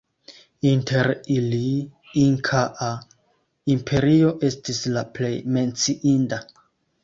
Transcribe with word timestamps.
Inter 0.69 1.09
ili 1.35 1.59
Inkaa 2.23 2.89
Imperio 3.77 4.35
estis 4.51 4.83
la 4.99 5.07
plej 5.19 5.33
menciinda. 5.59 6.45